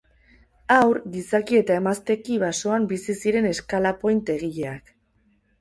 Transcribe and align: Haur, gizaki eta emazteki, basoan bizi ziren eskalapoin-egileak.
Haur, 0.75 0.99
gizaki 1.15 1.59
eta 1.59 1.75
emazteki, 1.81 2.39
basoan 2.45 2.87
bizi 2.95 3.17
ziren 3.25 3.49
eskalapoin-egileak. 3.53 4.95